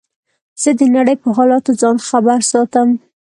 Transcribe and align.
زه 0.61 0.69
د 0.79 0.81
نړۍ 0.95 1.15
په 1.23 1.29
حالاتو 1.37 1.71
ځان 1.81 1.97
خبر 2.09 2.39
ساتم. 2.51 2.89